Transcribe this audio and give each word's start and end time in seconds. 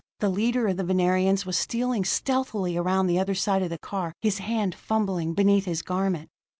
The 0.19 0.29
leader 0.29 0.65
of 0.67 0.77
the 0.77 0.83
Venerians 0.83 1.45
was 1.45 1.59
stealing 1.59 2.05
stealthily 2.05 2.75
around 2.75 3.05
the 3.05 3.19
other 3.19 3.35
side 3.35 3.61
of 3.61 3.69
the 3.69 3.77
car, 3.77 4.13
his 4.19 4.39
hand 4.39 4.73
fumbling 4.73 5.35
beneath 5.35 5.65
his 5.65 5.83
garment. 5.83 6.31